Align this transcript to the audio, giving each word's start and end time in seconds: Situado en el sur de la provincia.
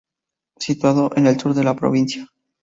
Situado 0.57 1.11
en 1.15 1.27
el 1.27 1.39
sur 1.39 1.53
de 1.53 1.63
la 1.63 1.75
provincia. 1.75 2.27